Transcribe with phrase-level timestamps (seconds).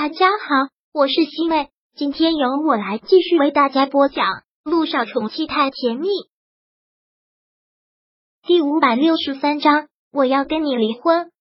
[0.00, 4.26] 大家好，我是西妹，今天由我来继续为大家播讲
[4.62, 6.06] 《路上宠妻太甜蜜》
[8.46, 9.88] 第五百六十三章。
[10.12, 11.32] 我要跟你离婚。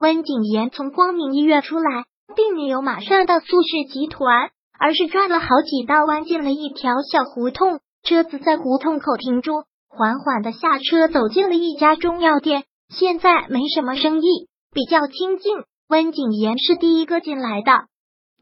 [0.00, 2.04] 温景言从光明医院出来，
[2.34, 7.78] 并没有马上到苏氏集团，而是转了好几道弯，进了一条小胡同。
[8.02, 12.64] 车子在胡同口停住，缓缓的下车，走进了一家中药店。
[12.88, 15.64] 现在没什么生意，比较清静。
[15.86, 17.70] 温景言是第一个进来的，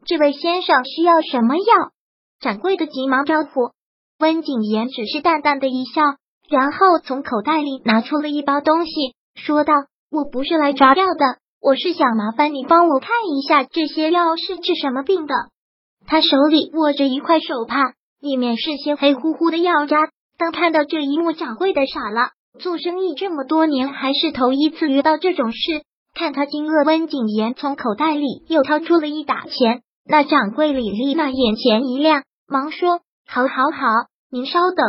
[0.05, 1.91] 这位先生需要什么药？
[2.39, 3.71] 掌柜的急忙招呼。
[4.17, 6.01] 温景言只是淡淡的一笑，
[6.49, 8.91] 然后从口袋里拿出了一包东西，
[9.35, 9.73] 说道
[10.09, 15.35] ：“我不是来抓药的，我是想麻烦你帮我看一下这些药是治什么病的。”
[16.07, 19.97] 他手里握着一块手帕，里面是些黑乎乎的药渣。
[20.37, 22.29] 当看到这一幕，掌柜的傻了。
[22.59, 25.83] 做生意这么多年，还是头一次遇到这种事。
[26.13, 29.81] 看他惊愕，温景言从口袋里又掏出了一打钱。
[30.05, 33.87] 那掌柜李丽娜眼前一亮，忙说：“好，好，好，
[34.29, 34.85] 您稍等。”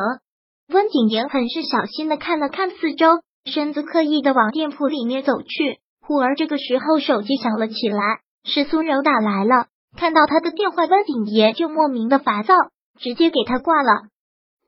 [0.69, 5.79] 温景言很是小心的看了看四周，身子刻意的往店铺里面走去。
[6.01, 9.67] 忽而这个时候，手机响了起来，是苏柔打来了。
[9.97, 12.55] 看到他的电话，温景言就莫名的烦躁，
[12.99, 14.09] 直接给他挂了。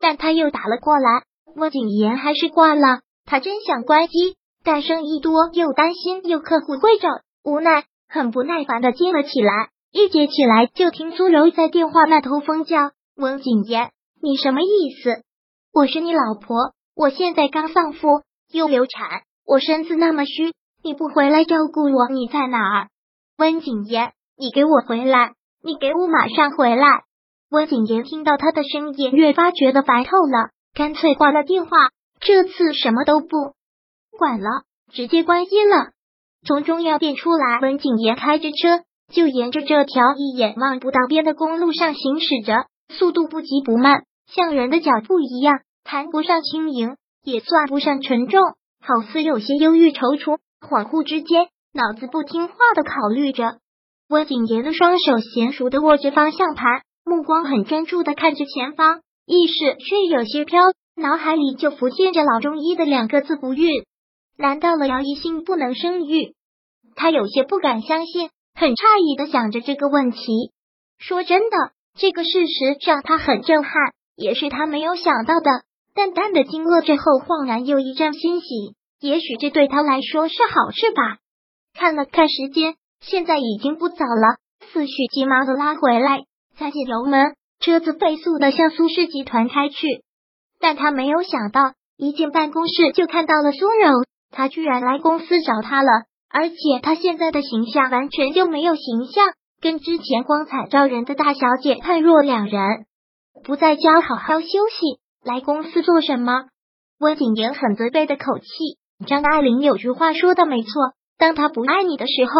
[0.00, 1.22] 但他又打了过来，
[1.54, 3.00] 温景言还是挂了。
[3.24, 4.36] 他真想关机。
[4.66, 7.08] 但生意多，又担心又客户会找，
[7.44, 9.68] 无奈很不耐烦的接了起来。
[9.92, 15.22] 一接起来，就听苏柔在电话那头疯叫：“温景言，你什么意思？
[15.72, 22.88] 我是你老婆，我现在刚丧夫又流产，我身子那么虚，你不回来照顾我，你在哪儿？
[23.38, 25.34] 温景言，你给我回来！
[25.62, 27.04] 你给我马上回来！”
[27.50, 31.70] 温景言听到他的声音，越发觉得烦透了，干脆挂了电话。
[32.18, 33.54] 这次什么都不。
[34.16, 35.92] 管了，直接关机了。
[36.46, 48.42] 从中药店出来，温景言开着车就沿着这条一眼望不到边的公路上行驶着，速度不急不慢，像人的脚步一样，谈不上轻盈，也算不上沉重，
[48.80, 50.38] 好似有些忧郁踌躇。
[50.60, 53.58] 恍惚之间，脑子不听话的考虑着。
[54.08, 60.62] 温景言的双手娴熟的握着方向盘，目光很专注的看着前方，意识却有些飘，
[60.96, 63.84] 脑海里就浮现着老中医的两个字：不孕。
[64.38, 66.34] 难道了姚一性不能生育？
[66.94, 70.52] 他有些不敢相信，很诧异的想着这个问题。
[70.98, 71.56] 说真的，
[71.98, 73.72] 这个事实让他很震撼，
[74.14, 75.50] 也是他没有想到的。
[75.94, 78.46] 淡淡的惊愕之后，恍然又一阵欣喜。
[79.00, 81.18] 也许这对他来说是好事吧。
[81.74, 84.36] 看了看时间，现在已经不早了。
[84.72, 86.24] 思绪急忙的拉回来，
[86.58, 89.76] 踩紧油门，车子飞速的向苏氏集团开去。
[90.58, 94.04] 但他没有想到，一进办公室就看到了苏柔。
[94.30, 95.88] 他居然来公司找他了，
[96.28, 99.28] 而且他现在的形象完全就没有形象，
[99.60, 102.86] 跟之前光彩照人的大小姐判若两人。
[103.44, 106.46] 不在家好好休息，来公司做什么？
[106.98, 108.46] 温景言很责备的口气。
[109.06, 110.70] 张爱玲有句话说的没错：
[111.18, 112.32] 当他不爱你的时候，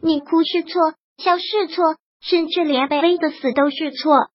[0.00, 4.28] 你哭是错，笑是错，甚至连卑微的死都是错。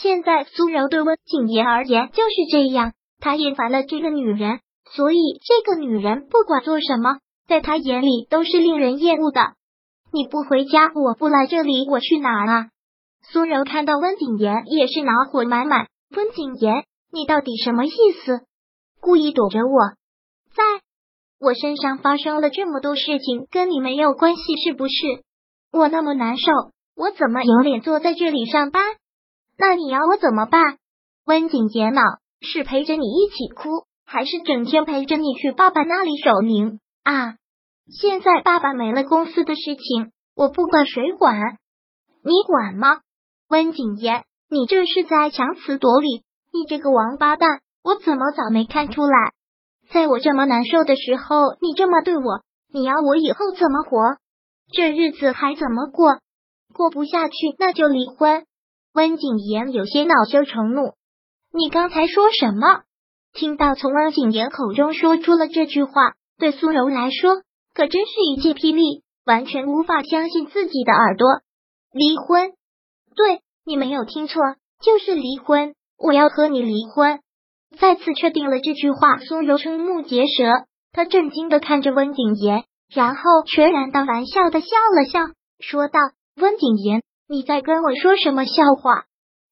[0.00, 4.60] 现在苏柔对温景言而言就是这样，他厌烦了这个女人。
[4.90, 9.54] 所以，这个女人不管做什么，在他眼里都是令人厌恶的。
[10.12, 12.66] 你不回家，我不来这里，我去哪儿啊？
[13.22, 15.88] 苏柔看到温景言也是恼火满满。
[16.16, 17.90] 温景言，你到底什么意
[18.24, 18.46] 思？
[19.00, 19.94] 故意躲着我？
[20.54, 20.62] 在
[21.40, 24.94] 我身上发生了这么多事情，跟你没有关系是不是？
[25.72, 26.52] 我那么难受，
[26.94, 28.82] 我怎么有脸坐在这里上班？
[29.58, 30.78] 那你要我怎么办？
[31.26, 32.02] 温景言恼，
[32.40, 33.85] 是陪着你一起哭。
[34.06, 37.36] 还是整天陪着你去爸爸那里守灵啊！
[37.90, 41.36] 现在爸爸没了，公司的事情我不管，谁管？
[42.22, 43.00] 你管吗？
[43.48, 46.22] 温景言，你这是在强词夺理！
[46.52, 49.32] 你这个王八蛋，我怎么早没看出来？
[49.90, 52.42] 在我这么难受的时候，你这么对我，
[52.72, 54.18] 你要我以后怎么活？
[54.72, 56.20] 这日子还怎么过？
[56.72, 58.46] 过不下去，那就离婚！
[58.92, 60.94] 温景言有些恼羞成怒，
[61.52, 62.82] 你刚才说什么？
[63.36, 67.42] 听到从温景言口中说出了这句话，对苏柔来说
[67.74, 71.28] 可真是一记霹雳，完全无法相信自己的耳朵。
[71.92, 72.52] 离婚？
[73.14, 74.40] 对你没有听错，
[74.80, 75.74] 就是离婚。
[75.98, 77.20] 我要和你离婚。
[77.78, 85.20] 再次确定了这句话，苏柔瞠目结舌，他震惊的看着温景言，然后全然当玩笑的笑了笑，
[85.60, 86.00] 说道
[86.40, 89.04] ：“温景言，你在跟我说什么笑话？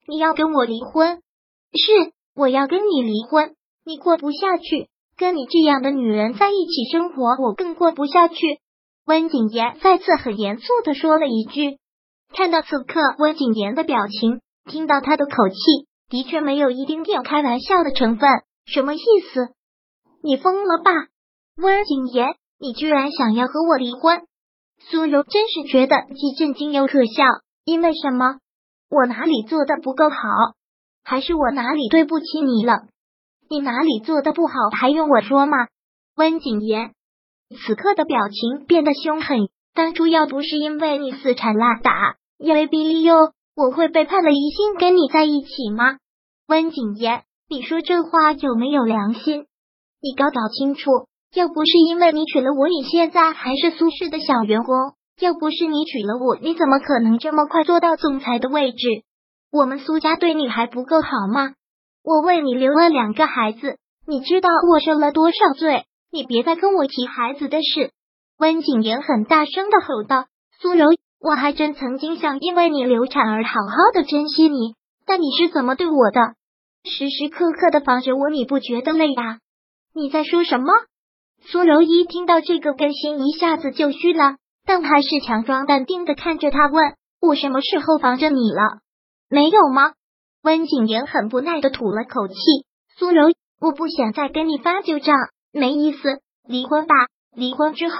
[0.06, 1.20] 你要跟我离婚？
[1.72, 3.54] 是，我要跟你离婚。”
[3.86, 8.36] 你过不下去，跟你这样的女人在一起生活，我更过不下去。
[9.06, 11.78] 温景言再次很严肃的说了一句，
[12.34, 18.30] 看到此刻温景言的表情，听到他的口气，的确没有一丁点开玩笑的成分。
[18.64, 18.98] 什么意
[19.32, 19.48] 思？
[20.22, 20.90] 你疯了吧，
[21.56, 22.28] 温景言？
[22.58, 24.22] 你居然想要和我离婚？
[24.88, 27.24] 苏柔真是觉得既震惊又可笑。
[27.64, 28.38] 因为什么？
[28.88, 30.16] 我哪里做的不够好？
[31.02, 32.86] 还是我哪里对不起你了？
[33.50, 35.68] 你哪里做的不好，还用我说吗？
[36.16, 36.92] 温景言
[37.66, 39.48] 此刻的表情变得凶狠。
[39.74, 45.98] 当初要不是因为你死缠烂打，威逼利诱，我会背叛了疑心跟你在一起吗？
[46.46, 49.46] 温景言，你说这话有没有良心？
[50.00, 50.90] 你搞搞清楚，
[51.34, 58.78] 要不是因为你娶了我，你现在还是苏氏的小员工；要不是你娶了我，你怎么可能这么快做到总裁的位置？
[59.50, 61.54] 我们苏家对你还不够好吗？
[62.04, 65.86] 我为你留了两个孩子，你知道我受了多少罪？
[66.12, 67.92] 你别再跟我提孩子的事。
[68.38, 70.26] 温景言很大声的吼道
[70.60, 74.74] ：“苏柔，我还真曾经想因为你流产而好好的珍惜你，
[75.06, 76.20] 但你是怎么对我的？
[76.84, 79.38] 时时刻刻的防着我，你不觉得累啊？
[79.94, 80.66] 你在说什么？”
[81.40, 84.36] 苏柔一听到这个，根心一下子就虚了，
[84.66, 88.80] 但还是强装淡定的看着他问：“我什么时候防着你了？
[89.30, 89.92] 没有吗？”
[90.44, 92.34] 温景言很不耐的吐了口气
[92.96, 95.16] ：“苏柔，我不想再跟你发旧账，
[95.52, 96.94] 没意思，离婚吧。
[97.34, 97.96] 离婚之后。”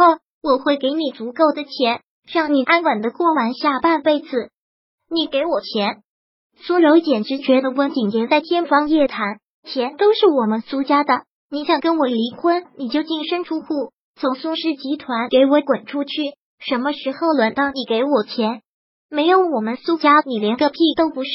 [0.47, 4.51] 我会给你足够的钱，让你安稳的过完下半辈子。
[5.09, 6.03] 你给我钱，
[6.59, 9.39] 苏柔简直觉得温景言在天方夜谭。
[9.63, 16.35] 钱都是我们苏家的，你想跟我离婚，你就净身出户，从苏氏集团给我滚出去。
[16.59, 18.61] 什么时候轮到你给我钱？
[19.09, 21.31] 没有我们苏家，你连个屁都不是。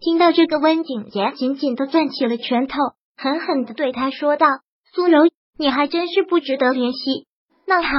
[0.00, 2.78] 听到这个，温景言紧紧的攥起了拳头，
[3.18, 4.46] 狠狠的对他说道
[4.94, 7.26] ：“苏柔，你还真是不值得怜惜。”
[7.68, 7.90] 那好，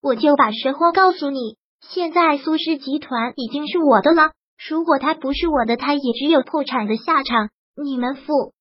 [0.00, 1.56] 我就把实话告诉你。
[1.80, 4.30] 现在苏氏集团已经是我的了。
[4.68, 7.50] 如果他不是我的，他也只有破产的下场。
[7.76, 8.52] 你们父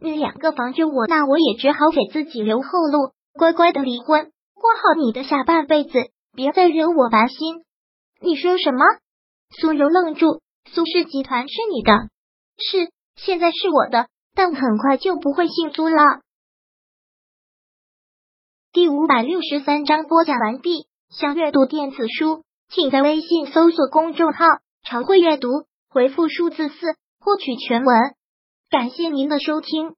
[0.00, 5.92] 女两个防着我，那我也只好给自己留后路，乖乖的离婚，过好你的下半辈子，
[6.34, 7.62] 别再惹我烦心。
[8.20, 8.84] 你说什么？
[9.60, 10.40] 苏柔愣住。
[10.72, 11.92] 苏氏集团是你的，
[12.70, 16.20] 是现在是我的，但很快就不会姓苏了。
[18.72, 20.86] 第五百六十三章播讲完毕。
[21.10, 24.46] 想阅读电子书，请在微信搜索公众号
[24.82, 25.48] “常会阅读”，
[25.90, 27.94] 回复数字四获取全文。
[28.70, 29.94] 感谢您的收听。